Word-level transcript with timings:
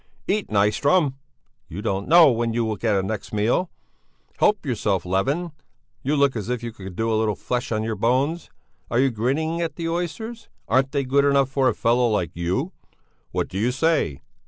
"Eat, 0.27 0.47
Nyström! 0.47 1.13
You 1.67 1.83
don't 1.83 2.07
know 2.07 2.31
when 2.31 2.53
you'll 2.53 2.75
get 2.75 2.95
a 2.95 3.03
meal 3.03 3.07
next. 3.99 4.39
Help 4.39 4.65
yourself, 4.65 5.05
Levin; 5.05 5.51
you 6.01 6.15
look 6.15 6.35
as 6.35 6.49
if 6.49 6.63
you 6.63 6.71
could 6.71 6.95
do 6.95 7.05
with 7.05 7.13
a 7.13 7.17
little 7.17 7.35
flesh 7.35 7.71
on 7.71 7.83
your 7.83 7.93
bones. 7.93 8.49
Are 8.89 8.97
you 8.99 9.11
grinning 9.11 9.61
at 9.61 9.75
the 9.75 9.87
oysters? 9.87 10.49
Aren't 10.67 10.91
they 10.91 11.03
good 11.03 11.23
enough 11.23 11.49
for 11.49 11.69
a 11.69 11.75
fellow 11.75 12.07
like 12.09 12.31
you? 12.35 12.71
What 13.31 13.47
do 13.47 13.59
you 13.59 13.71
say? 13.71 14.23